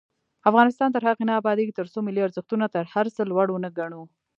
[0.49, 4.01] افغانستان تر هغو نه ابادیږي، ترڅو ملي ارزښتونه تر هر څه لوړ ونه ګڼو.